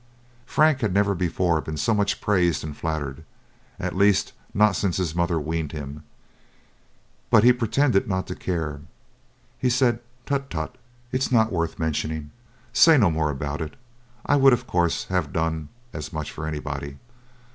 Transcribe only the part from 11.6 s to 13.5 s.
mentioning. Say no more